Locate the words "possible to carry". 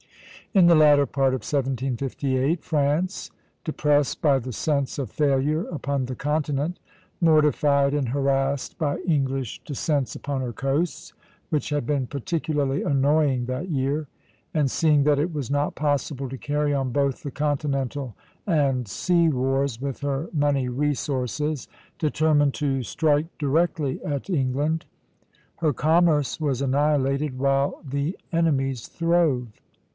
15.75-16.73